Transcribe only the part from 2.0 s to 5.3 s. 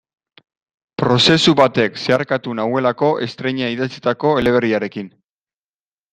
zeharkatu nauelako estreina idatzitako eleberriarekin.